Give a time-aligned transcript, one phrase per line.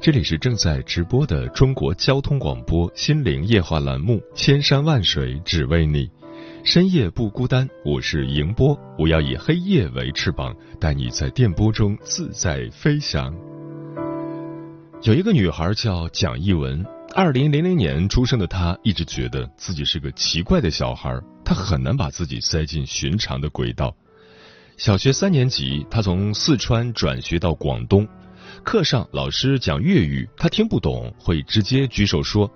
[0.00, 6.06] 这里是正在直播的中国交通广播心灵夜话栏目《千山万水只为你》，
[6.62, 13.34] 深夜不孤单，我是迎波，我要以黑夜为翅膀，带你在电波中自在飞翔。
[15.02, 23.92] 有一个女孩叫蒋一文，二零零零年出生的她，一直觉得自己是个奇怪的小孩，她很难把自己塞进寻常的轨道。
[24.76, 28.06] 小学三年级，他从四川转学到广东，
[28.64, 32.50] 课上老师讲粤语，他听不懂，会直接举手说：“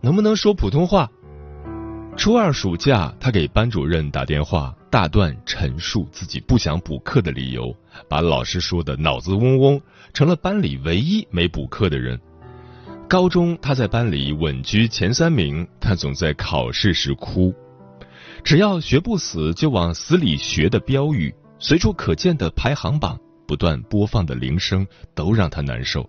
[0.00, 1.10] 能不能说普通话？”
[2.16, 7.74] 初二暑假，他给班主任打电话，大段陈述自己不想补课的理由，
[8.08, 9.80] 把老师说的脑子嗡嗡，
[10.12, 12.20] 成了班里唯一没补课的人。
[13.08, 17.54] 高中，他在班里稳居前三名，他总在考试时哭，
[18.44, 21.34] 只要学不死，就往死里学的标语。
[21.62, 23.18] 随处可见的排行榜，
[23.50, 26.08] 不断播放的铃声，都让他难受。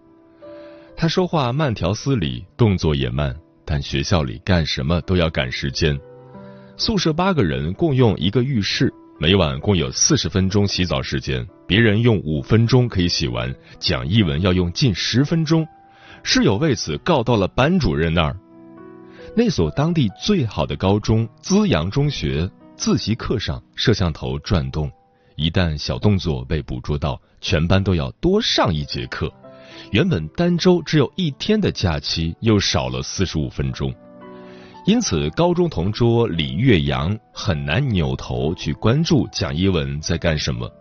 [0.95, 6.00] 他说话慢条斯理，动作也慢，但学校里干什么都要赶时间。
[6.78, 15.68] 宿舍八个人共用一个浴室，每晚共有四十分钟洗澡时间，别人用五分钟可以洗完，蒋一文要用近十分钟。
[16.22, 18.38] 室友为此告到了班主任那儿。
[19.35, 24.91] 那所当地最好的高中资阳中学，自习课上摄像头转动。
[25.41, 29.34] 一旦小动作被捕捉到，全班都要多上一节课。
[29.91, 33.91] 原本单周只有一天的假期，又少了四十五分钟。
[34.85, 40.72] 因此，高中同桌李岳阳很难扭头去关注蒋一文在干什么。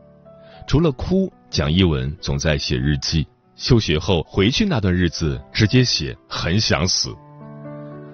[0.67, 3.27] 除了哭，蒋一文总在写日记。
[3.57, 7.17] 休学后回去那段日子，直接写很想死。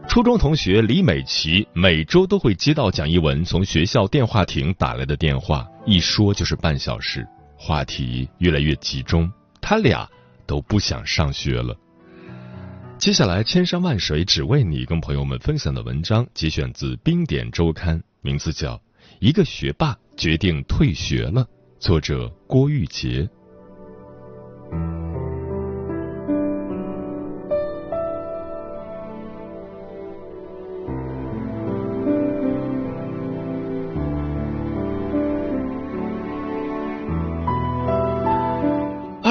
[0.08, 7.24] 初中同学李美琪每周都会接到蒋一文从学校电话亭打来的电话，一说就是半小时，
[7.56, 9.30] 话题越来越集中，
[9.60, 10.08] 他俩
[10.44, 11.76] 都不想上学了。
[12.98, 18.74] 接下来，千山万水只为你，跟朋友们分享的文章节选自《冰点周刊》，名字叫
[19.20, 21.44] 《一个学霸决定退学了》，
[21.78, 23.28] 作者郭玉洁。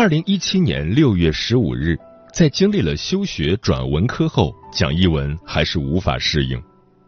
[0.05, 1.97] 二零一七年六月十五日，
[2.31, 6.61] 在经历了休学转文科后，蒋一文还是无法适应。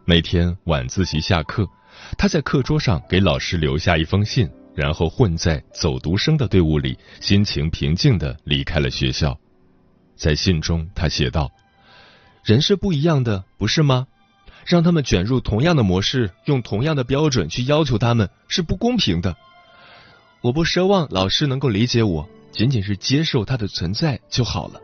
[0.03, 1.69] 每天晚自习下课，
[2.17, 9.37] 他在课桌上给老师留下一封信，然后混在走读生的队伍里，心情平静的离开了学校。
[10.15, 11.51] 在信中，他写道
[12.43, 14.07] ：“人是不一样的，不是吗？
[14.65, 19.37] 让他们卷入同样的模式，用同样的标准去要求他们，是不公平的。
[20.41, 24.81] 我不奢望老师能够理解我。”仅仅是接受他的存在就好了。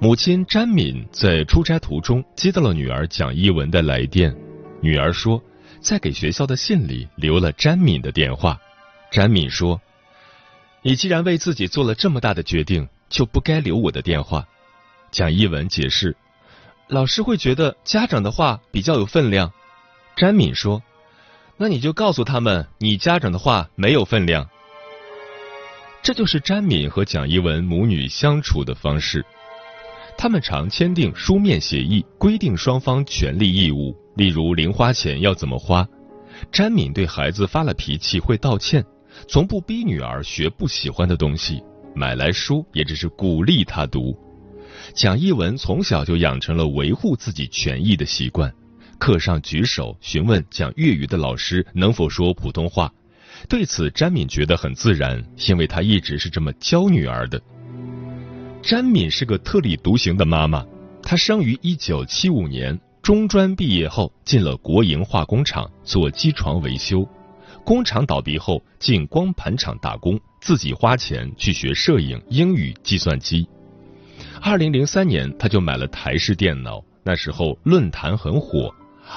[0.00, 4.36] 母亲詹敏在出差途中接到了女儿蒋一文的来电，
[4.80, 5.40] 女儿说，
[5.80, 8.58] 在给学校的信里留了詹敏的电话。
[9.12, 9.80] 詹敏说
[10.82, 14.44] ：“你既然为自己做了这么大的决定，就不该留我的电话。”
[15.12, 16.16] 蒋一文解释
[16.88, 19.52] ：“老师会觉得家长的话比较有分量。”
[20.16, 20.82] 詹敏说
[21.56, 24.50] ：“那你就告诉他们，你家长的话没有分量。”
[26.02, 29.24] 这就是詹敏和蒋一文母女相处的方式。
[30.16, 35.86] 他们常签订书面协议，规定双方权利义务，例如零花钱要怎么花。
[36.50, 38.84] 詹敏对孩子发了脾气会道歉，
[39.28, 41.62] 从不逼女儿学不喜欢的东西，
[41.94, 44.16] 买来书也只是鼓励她读。
[44.94, 48.50] 蒋一文从小就养成了维护自己权益的习惯，
[48.98, 52.90] 课上举手询问讲粤语的老师能否说普通话。
[53.48, 57.40] 对此，詹敏觉得很自然，因为她一直是这么教女儿的。
[58.62, 60.64] 詹敏是个特立独行的妈妈，
[61.02, 67.08] 她生于一九七五年，中专毕业后进了国营化工厂做机床维修，
[67.64, 73.48] 工厂倒闭后进光盘厂打工，自己花钱去学摄影、英语、计算机。
[74.42, 78.72] 二零零三年，他就买了台式电脑，那时候论坛很火。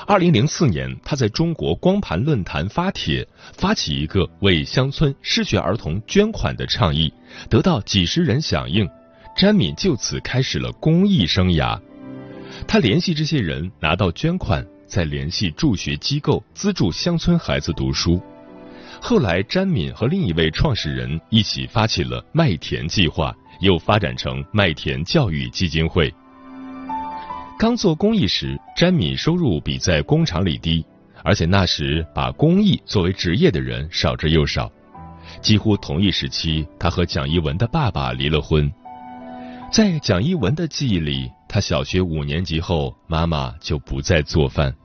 [0.07, 7.13] 二零零四年，他在中国光盘论坛发帖，发起一个为乡村失学儿童捐款的倡议，
[7.49, 8.87] 得到几十人响应。
[9.35, 11.79] 詹敏就此开始了公益生涯。
[12.67, 18.21] 他联系这些人拿到捐款，再联系助学机构资助乡村孩子读书。
[19.01, 26.13] 后来，詹敏和另一位创始人一起发起了麦田计划，又发展成麦田教育基金会。
[27.63, 30.85] 刚做公益时，詹敏收入比在工厂里低，
[31.23, 34.69] 而且那时把公益作为职业的人少之又少。
[35.41, 38.69] 几乎同一时期，他和蒋一文的爸爸离了婚。
[39.71, 44.75] 在蒋一文的记忆里，他小学五年级后，妈妈就不再做饭。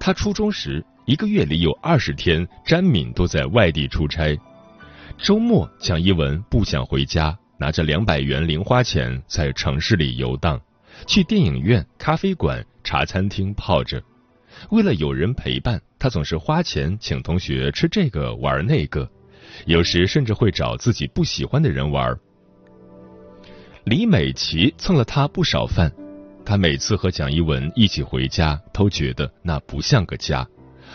[0.00, 4.36] 他初中时，一个月里有二十天，詹敏都在外地出差。
[5.16, 10.60] 周末，蒋一文不想回家，拿着两百元零花钱在城市里游荡。
[11.06, 14.02] 去电影院、咖啡馆、茶餐厅泡着，
[14.70, 19.08] 为了有人陪伴，他总是花钱请同学吃这个玩那个，
[19.66, 22.16] 有时甚至会找自己不喜欢的人玩。
[23.84, 25.90] 李美琪蹭了他不少饭，
[26.44, 30.46] 他每次和蒋一文一起回家，都觉得那不像个家，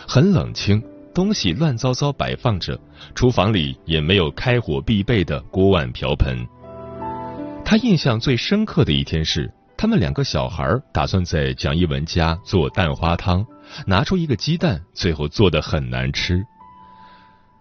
[0.06, 0.82] 很冷清，
[1.12, 2.78] 东西乱糟糟摆放着，
[3.14, 6.46] 厨房里也没有开火必备的锅碗瓢盆。
[7.64, 9.52] 他印象最深刻的一天是。
[9.78, 13.46] 他们两个小孩打算在蒋一文家做蛋花汤，
[13.86, 16.42] 拿出一个鸡蛋，最后做的很难吃，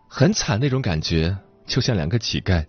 [0.07, 1.35] 很惨那种感觉，
[1.65, 2.65] 就像两个乞丐。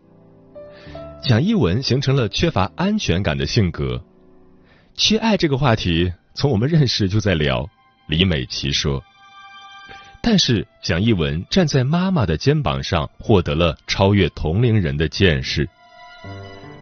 [1.22, 4.04] 蒋一文形成了缺乏安全感的性格，
[4.94, 7.68] 缺爱这个话题从我们认识就在聊。
[8.08, 9.02] 李美琪说，
[10.22, 15.68] 但是蒋一文站在妈妈的肩膀上，获得了超越同龄人的见识。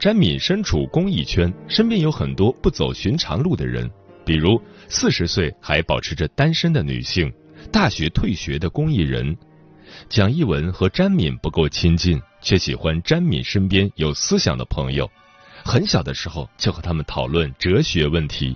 [0.05, 3.91] 詹敏身处公益圈，身边有很多不走寻常路的人，
[4.23, 7.33] 比如四十岁还保持着单身的女性，
[7.73, 9.35] 大学退学的公益人。
[10.11, 15.11] 蒋一文和詹敏不够亲近，却喜欢詹敏身边有思想的朋友。
[15.65, 18.55] 很小的时候就和他们讨论哲学问题。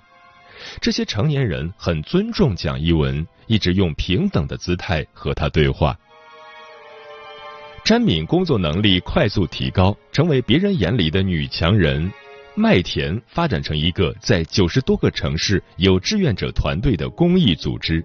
[0.83, 5.99] 这些成年人很尊重蒋一文，一直用平等的姿态和他对话。
[7.89, 12.13] 詹敏工作能力快速提高，成为别人眼里的女强人。
[12.55, 18.05] 麦田发展成一个在九十多个城市有志愿者团队的公益组织。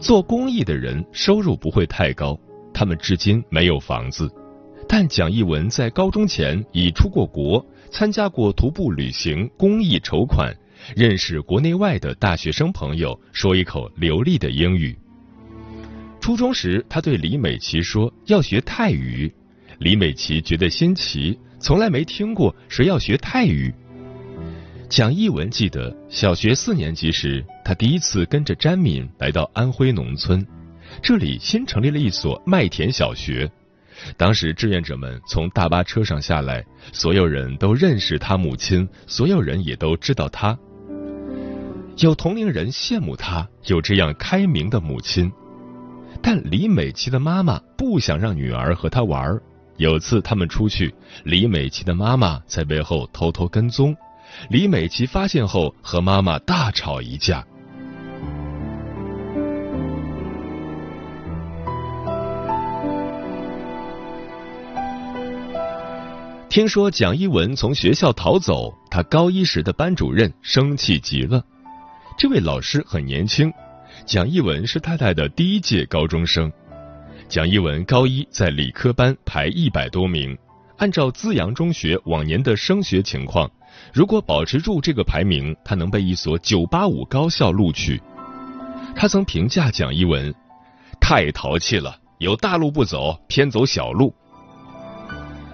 [0.00, 2.36] 做公益的人收入不会太高，
[2.74, 4.28] 他们至今没有房子。
[4.88, 10.52] 但蒋一文在高中前已出过国，参加过徒步旅行、公益筹款，
[10.96, 14.98] 认识国内外的大学生朋友，说一口流利的英语。
[16.26, 19.32] 初中时，他对李美琪说要学泰语。
[19.78, 23.72] 李美琪觉得新奇，从来没听过谁要学泰语。
[24.88, 30.44] 蒋一文记得小学四年级时，他第一次跟着詹敏来到安徽农村，
[31.00, 33.48] 这里新成立了一所麦田小学。
[34.16, 36.60] 当时志愿者们从大巴车上下来，
[36.92, 40.58] 所有人都认识他母亲，所有人也都知道他。
[41.98, 45.30] 有同龄人羡慕他有这样开明的母亲。
[46.28, 49.40] 但李美琪的妈妈不想让女儿和她玩。
[49.76, 50.92] 有次他们出去，
[51.22, 53.96] 李美琪的妈妈在背后偷偷跟踪，
[54.50, 57.46] 李美琪发现后和妈妈大吵一架。
[66.48, 71.40] 听说蒋一文从学校逃走，他高一时的班主任生气极了。
[72.18, 73.52] 这位老师很年轻。
[74.06, 76.52] 蒋一文是太太的第一届高中生，
[77.28, 80.38] 蒋一文高一在理科班排一百多名，
[80.78, 83.50] 按照资阳中学往年的升学情况，
[83.92, 88.00] 如果保持住这个排名，他能被一所985高校录取。
[88.94, 90.32] 他曾评价蒋一文：
[91.00, 94.14] 太淘气了，有大路不走，偏走小路。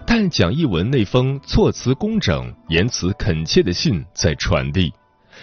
[0.06, 4.92] 但蒋一文那封措辞工整、言辞恳切的信在传递。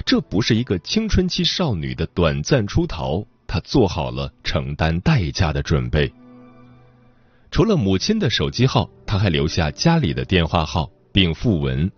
[0.05, 6.11] 这不是一个青春期少女的短暂出逃，她做好了承担代价的准备。
[7.51, 11.91] 除了母亲的手机号，她还留下家里的电话号，并附文：“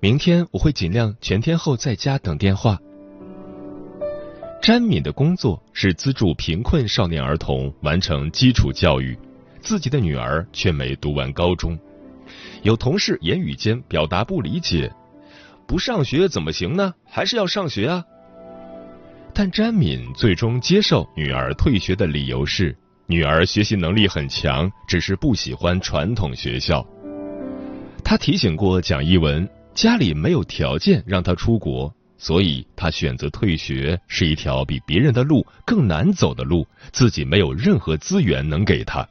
[0.00, 2.78] 明天我会尽量全天候在家等电话。”
[4.60, 9.16] 詹敏的工作是资助贫困少年儿童完成基础教育，
[9.60, 11.78] 自己的女儿却没读完高中。
[12.62, 14.92] 有同事言语间表达不理解，
[15.66, 16.94] 不上学怎么行呢？
[17.04, 18.04] 还是要上学啊。
[19.34, 22.74] 但詹敏最终接受女儿退学的理由是，
[23.06, 26.86] 女儿学习能力很强，只是不喜欢传统学校。
[28.04, 31.92] 他提醒过蒋一文，家里没有条件让他出国。
[32.18, 39.06] 所以，他选择退学是一条比别人的路更难走的路，自己没有任何资源能给他。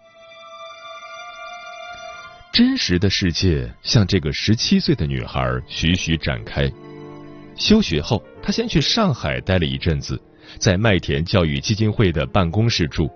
[2.55, 6.71] 真实的世界向这个十七岁的女孩徐徐展开。
[7.57, 10.17] 休学后，她先去上海待了一阵子，
[10.57, 13.11] 在麦田教育基金会的办公室住。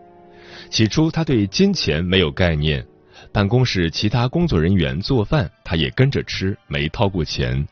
[0.69, 2.85] 起初，她对金钱没有概念，
[3.31, 7.65] 办公室其他工作人员做饭，她也跟着吃，没掏过钱。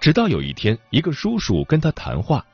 [0.00, 2.46] 直到有一天，一个叔叔跟她谈话，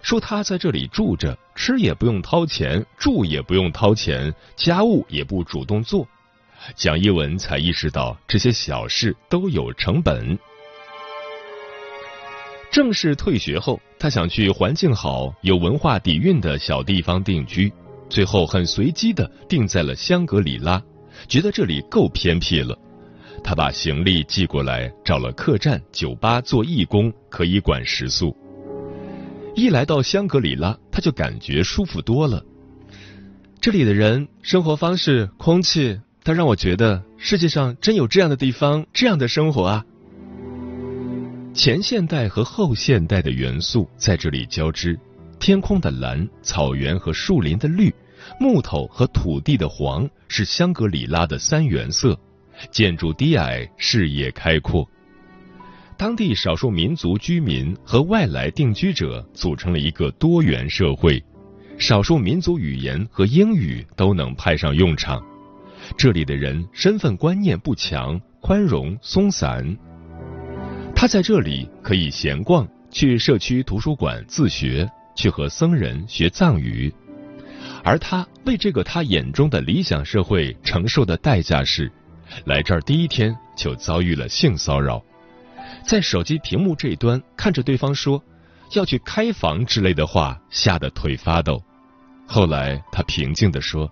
[0.00, 6.06] 说他在这里住着，吃也不用掏钱，住也不用掏钱，家务也不主动做。
[6.74, 10.38] 蒋一文才意识到这些小事都有成本。
[12.70, 17.72] 正式退学后，他想去环境好、有文化底蕴的小地方定居，
[18.08, 20.80] 最后很随机的定在了香格里拉，
[21.26, 22.78] 觉得这里够偏僻了。
[23.42, 28.36] 他把行李寄过来，找了客栈、酒吧做义工，可以管食宿。
[29.56, 32.44] 一来到香格里拉，他就感觉舒服多了。
[33.60, 39.84] 这里的人、生活方式、空气，它让我觉得世界上真有这样的地方，这样的生活啊！
[41.54, 44.98] 前现代和后现代的元素在这里交织：
[45.38, 47.92] 天空的蓝、草原和树林的绿、
[48.38, 52.18] 木头和土地的黄，是香格里拉的三原色。
[52.70, 54.86] 建筑低矮，视野开阔。
[55.96, 61.22] 当地少数民族居民和外来定居者组成了一个多元社会，
[61.78, 65.22] 少数民族语言和英语都能派上用场。
[65.96, 69.76] 这里的人身份观念不强，宽容松散。
[70.94, 76.92] 他在这里可以闲逛，去社区图书馆自学，去和僧人学藏语。
[77.82, 81.90] 而他为这个他眼中的理想社会承受的代价是。
[82.44, 85.02] 来这儿第一天就遭遇了性骚扰，
[85.84, 88.22] 在手机屏幕这端看着对方说
[88.74, 91.60] 要去开房之类的话，吓得腿发抖。
[92.28, 93.90] 后来他平静地说：“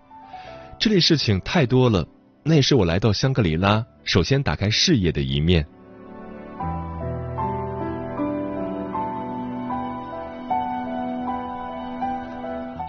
[0.80, 2.06] 这类事情太多了，
[2.44, 5.66] 那也是我来到香格里拉首先打开视野的一面。”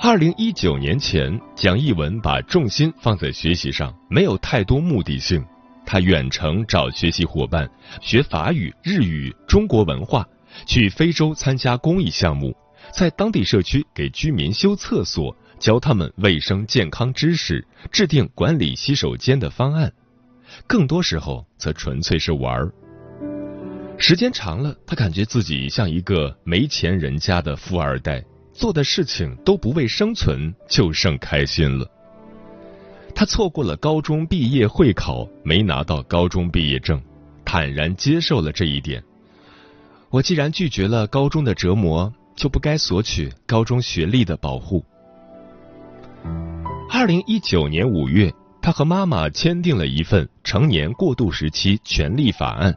[0.01, 5.43] 二零一九年前，蒋一文把重心放在学习上，没有太多目的性。
[5.86, 7.67] 他远程找学习伙伴，
[8.01, 10.25] 学法语、日语、中国文化，
[10.67, 12.55] 去非洲参加公益项目，
[12.93, 19.91] 在当地社区给居民修厕所，教他们卫生健康知识，制定管理洗手间的方案。
[20.65, 22.71] 更多时候，则纯粹是玩儿。
[23.97, 28.23] 时间长了，他感觉自己像一个没钱人家的富二代。
[28.53, 31.89] 做的事情都不为生存，就剩开心了。
[33.15, 37.01] 他错过了高中毕业会考，没拿到高中毕业证，
[37.45, 39.01] 坦然接受了这一点。
[40.09, 44.83] 我既然拒绝了高中的折磨，就不该索取高中学历的保护。
[46.91, 52.75] 二零一九年五月，他和妈妈签订了一份成年过渡时期权利法案，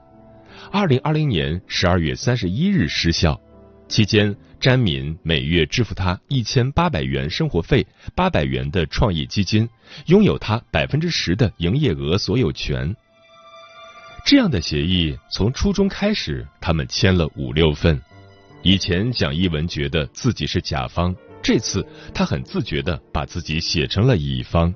[0.71, 3.41] 二零二零年十二月三十一日失效。
[3.89, 9.69] 期间，詹敏每月支付他一千八百元生活费，八百元的创业基金，
[10.07, 12.95] 拥有他百分之十的营业额所有权。
[14.25, 18.01] 这样的协议从初中开始，他们签了五六份。
[18.63, 21.85] 以前蒋一文觉得自己是甲方，这次
[22.15, 24.73] 他很自觉的把自己写成了乙方。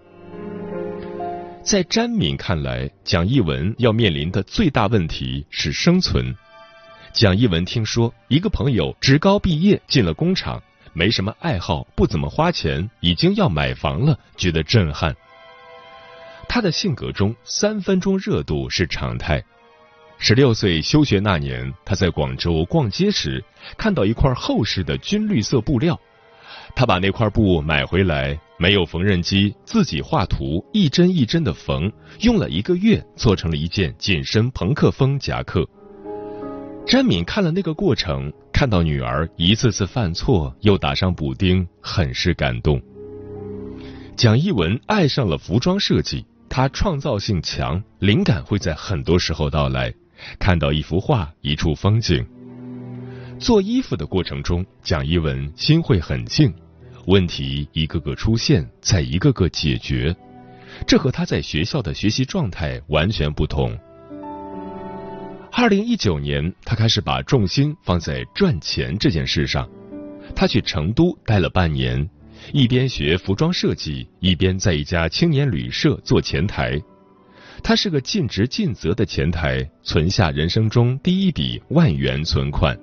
[1.63, 6.35] 在詹敏看来，蒋一文要面临的最大问题是生存。
[7.13, 15.15] 蒋一文听说一个朋友职高毕业进了工厂，没什么爱好，不怎么花钱，已经要买房了，觉得震撼。
[16.49, 19.43] 他的性格中三分钟热度是常态。
[20.19, 23.43] 十六岁休学那年，他在广州逛街时
[23.77, 26.01] 看到一块厚实的军绿色布料，
[26.77, 31.91] 他把那块布买回来，没有缝纫机，自己画图，一针一针的缝，
[32.21, 35.67] 用了一个月做成了一件紧身朋克风夹克。
[36.87, 42.79] 詹敏看了那个过程，看到女儿一次次犯错又打上补丁，很是感动。
[44.15, 49.93] 蒋一文爱上了服装设计，他创造性强，灵感会在很多时候到来。
[50.39, 52.27] 看到一幅画，一处风景，
[53.39, 56.55] 做衣服的过程中，蒋一文心会很静，
[57.07, 60.15] 问题一个个出现，再一个个解决，
[60.87, 63.77] 这和他在学校的学习状态完全不同。
[65.53, 69.69] 二零一九年，他开始把重心放在赚钱这件事上。
[70.35, 72.11] 他去成都待了半年，
[72.53, 76.79] 一边学服装设计，一边在一家青年旅社做前台。
[77.63, 82.77] 他是个尽职尽责的前台，存下人生中第一笔万元存款。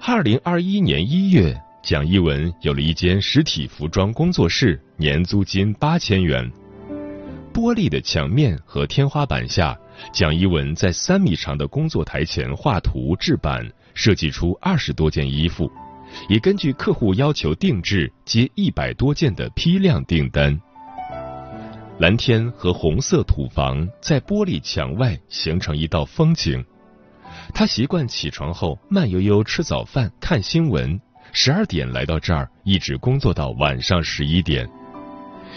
[0.00, 1.54] 二零二一年一月，
[1.84, 6.50] 蒋一文有了一间实体服装工作室，年租金八千元。
[7.52, 9.78] 玻璃的墙面和天花板下。
[10.10, 15.70] 蒋一文在三米长的工作台前画图制版，设计出二十多件衣服，
[16.26, 20.58] 也根据客户要求定制接一百多件的批量订单。
[21.98, 26.64] 蓝天和红色土房在玻璃墙外形成一道风景。
[27.52, 30.98] 他习惯起床后慢悠悠吃早饭、看新闻，
[31.36, 34.66] 十二点来到这儿，一直工作到晚上十一点。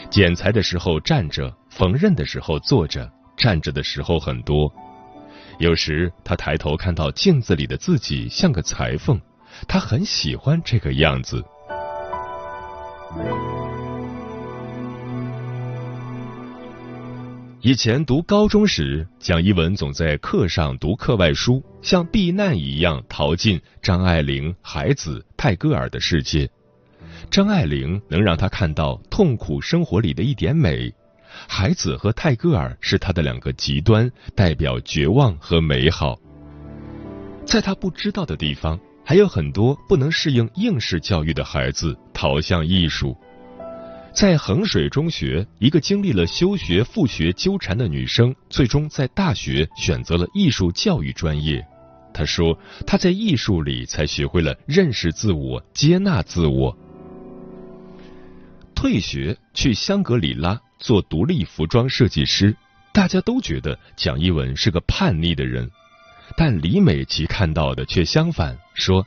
[0.10, 3.10] 剪裁的时候站着，缝纫的时候坐着。
[3.38, 4.74] 站着的时候很多，
[5.60, 9.22] 有时他抬头看到镜子里的自己像个裁缝，
[9.67, 11.46] 他很喜欢这个样子。
[17.61, 26.47] 以前读高中时，蒋一文总在课上读课外书，像避难一样逃进张爱玲、海子、泰戈尔的世界。
[27.31, 30.93] 张爱玲能让他看到痛苦生活里的一点美。
[31.47, 36.15] 海子和泰戈尔是他的两个极端，代表绝望和美好。
[37.43, 43.17] 在他不知道的地方，还有很多不能适应应试教育的孩子逃向艺术。
[44.17, 51.63] 在衡水中学，一个经历了休学、复学纠缠的女生，最终在大学选择了艺术教育专业。
[52.12, 52.57] 她说
[52.88, 56.75] ：“她在艺术里才学会了认识自我、接纳自我。”
[58.74, 60.59] 退学去香格里拉。
[60.79, 62.55] 做独立服装设计师，
[62.91, 65.69] 大家都觉得蒋一文是个叛逆的人，
[66.36, 69.06] 但李美琪看到的却相反，说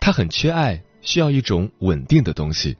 [0.00, 2.76] 他很缺爱，需要一种稳定的东西。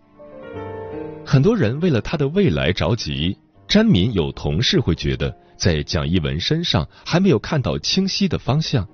[1.27, 3.37] 很多人为了他的未来着急，
[3.67, 8.87] 詹敏有同事会觉得在蒋一文身上还没有看到清晰的方向，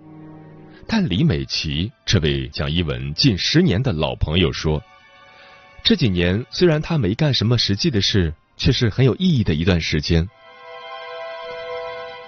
[0.88, 4.82] 但李美琪这位蒋一文近十年的老朋友说，
[5.84, 8.32] 这几年虽然他没干什么实际的事。
[8.54, 10.28] 却是很有意义的一段时间。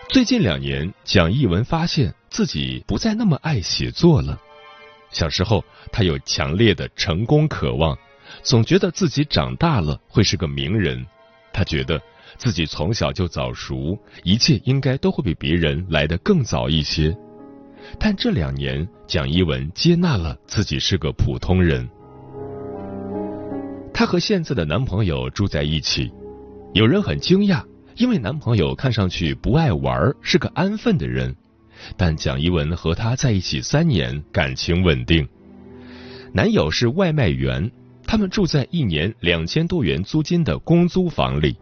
[0.09, 4.41] 最近两年，蒋一文发现自己不再那么爱写作了。
[5.11, 5.63] 小时候，
[5.93, 7.97] 他有强烈的成功渴望，
[8.43, 11.05] 总觉得自己长大了会是个名人。
[11.53, 12.01] 他觉得
[12.37, 17.17] 自己从小就早熟，一切应该都会比别人来得更早一些。
[17.99, 21.89] 但这两年，蒋一文接纳了自己是个普通人。
[23.93, 26.11] 她和现在的男朋友住在一起。
[26.73, 27.65] 有人很惊讶，
[27.97, 31.33] 因为男朋友看上去不爱玩，是个安分的人。
[31.97, 35.29] 但蒋一文和他在一起三年，感情稳定。
[36.33, 37.71] 男友是外卖员，
[38.07, 41.57] 他们住在一年两千多元租金的公租房里。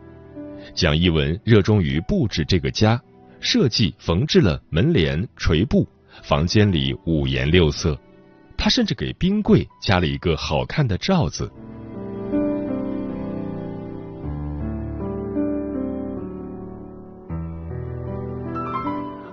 [0.74, 3.00] 蒋一文热衷于布置这个家，
[3.40, 5.88] 设计缝制了门帘、垂布，
[6.22, 7.98] 房间里五颜六色。
[8.56, 11.50] 他甚至给冰柜加了一个好看的罩子。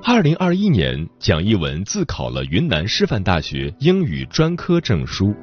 [0.04, 5.36] 二零二一年，蒋一文自考了云南师范大学英语专科证书。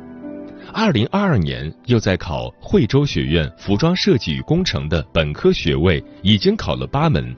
[0.72, 7.34] 二零二二年，又在考惠州学院服装设计与工程的本科学位，已经考了八门。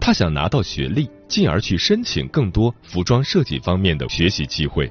[0.00, 4.90] 他想拿到学历，进而去申请更多服装设计方面的学习机会。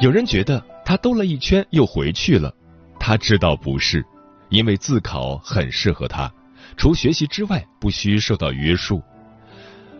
[0.00, 2.52] 有人觉得他兜了一圈又回去了，
[3.00, 4.04] 他知道不是，
[4.50, 6.30] 因为自考很适合他，
[6.76, 9.02] 除学习之外，不需受到约束。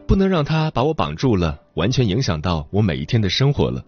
[0.06, 3.82] 不能让他把我绑住了，完全影响到我每一天的生活了。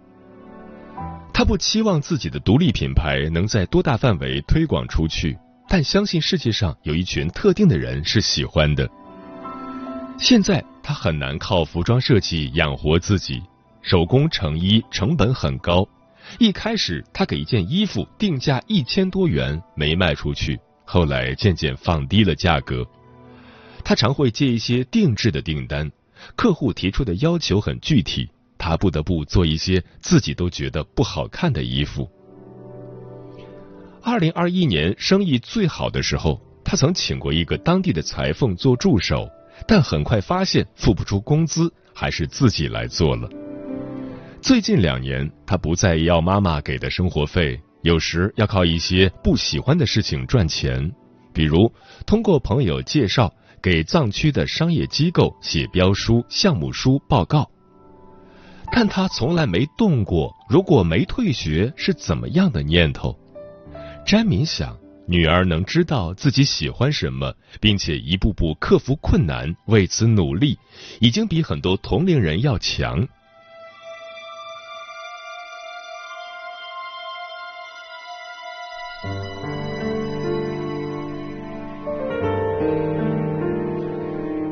[1.39, 8.91] 他不期望自己的独立品牌能在多大范围推广出去，但相信世界上有一群特定的人是喜欢的。
[10.19, 13.41] 现在他很难靠服装设计养活自己，
[13.83, 15.87] 手工成衣成本很高。
[16.41, 22.85] 一开始他给一件衣服定价一千多元，没卖出去，后来渐渐放低了价格。
[23.85, 25.89] 他常会接一些定制的订单。
[26.35, 32.09] 客户提出的要求很具体，他不得不做一些自己都觉得不好看的衣服。
[34.03, 39.29] 二零二一年生意最好的时候，他曾请过一个当地的裁缝做助手，
[39.67, 43.29] 但很快发现付不出工资，还是自己来做了。
[44.43, 50.93] 最近两年，他不再要妈妈给的生活费，有时要靠一些不喜欢的事情赚钱，
[51.33, 51.73] 比如
[52.05, 53.33] 通过朋友介绍。
[53.61, 57.45] 给藏区的商业机构写标书、项目书报告。
[58.73, 63.19] 但他从来没动过如果没退学是怎么样的念头。
[64.07, 70.59] 詹敏想，女儿能知道自己喜欢什么，并且一步步克服困难，为此努力，
[71.01, 73.07] 已经比很多同龄人要强。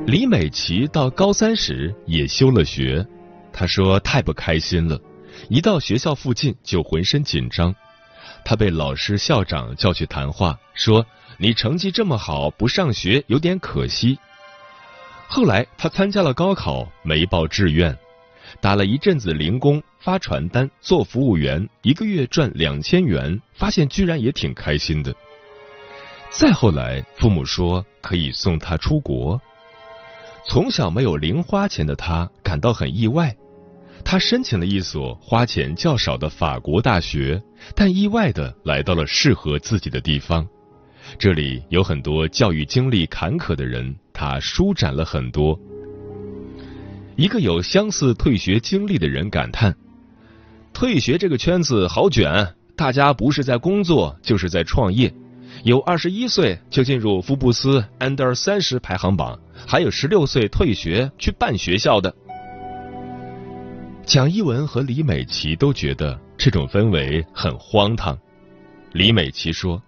[0.07, 3.05] 李美琪到高三时也休了学，
[3.59, 5.01] 他说太不开心了，
[5.49, 7.75] 一到学校附近就浑身紧张。
[8.45, 11.07] 他被老师、校长叫去谈话，说
[11.41, 14.19] ：“你成绩这么好，不上学有点可惜。”
[15.27, 17.97] 后来他参加了高考，没报志愿，
[18.61, 25.15] 打了一阵子零工，发传单，做服务员，一个月赚两千元，发现居然也挺开心的。
[26.29, 29.41] 再后来，父母说可以送他出国。
[30.49, 33.35] 从小没有零花钱的他感到很意外，
[34.09, 37.43] 他申请了一所花钱较少的法国大学，
[37.75, 40.47] 但意外的来到了适合自己的地方。
[41.19, 45.59] 这里有很多教育经历坎坷的人，他舒展了很多。
[47.17, 49.75] 一个有相似退学经历的人感叹
[50.73, 55.13] ：“退学这个圈子好卷，大家不是在工作，就是在创业。”
[55.65, 62.15] 有二十一岁就进入福布斯 Under 三十排行榜，还有十六岁退学去办学校的。
[64.07, 68.17] 蒋一文和李美琪都觉得这种氛围很荒唐。
[68.93, 69.83] 李美琪说：“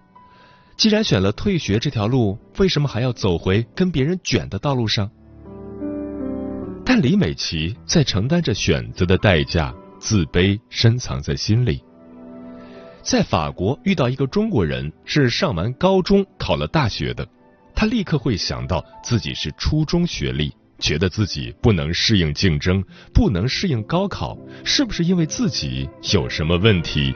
[0.76, 5.08] 既然选了退学这条路，为什么还要走回跟别人卷的道路上？”
[6.84, 11.80] 但李美琪在承担着选择的代价，自卑深藏在心里。
[13.02, 17.24] 在法国遇到一个中国人，是上完高中考了大学的，
[17.72, 27.14] 他立刻会想到自己是初中学历，觉得自己不能适应竞争，不能适应高考，是不是因为自己有什么问题？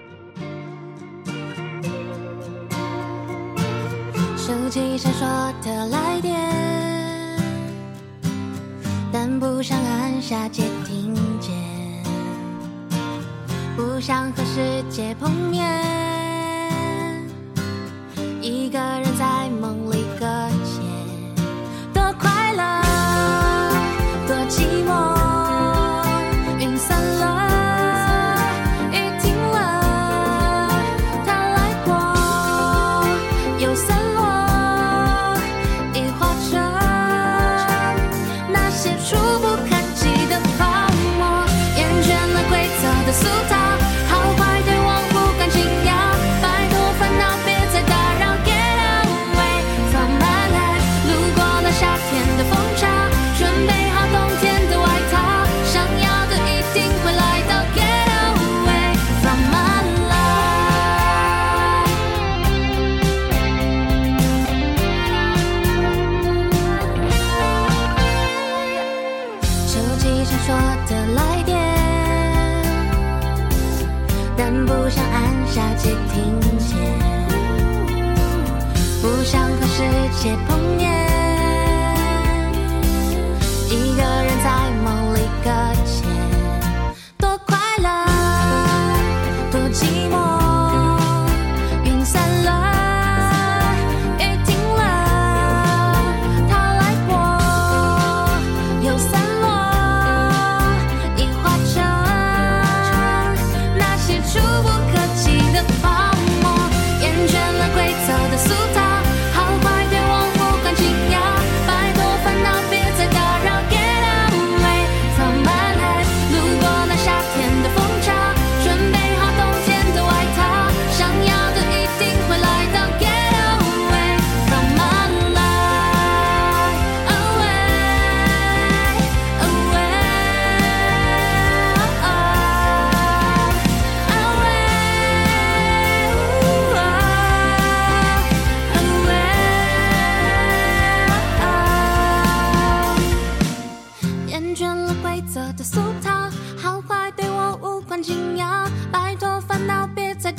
[4.37, 6.37] 手机闪烁的来电，
[9.12, 11.53] 但不想按下接听键。
[13.77, 15.83] 不想和世界碰面，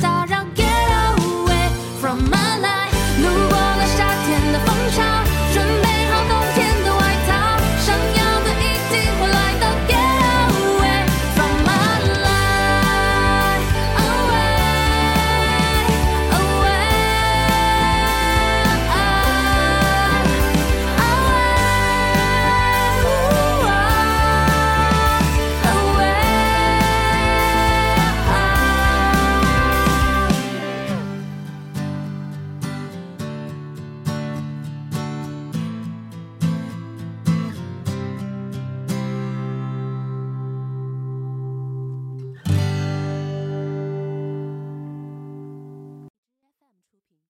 [0.01, 0.42] 打扰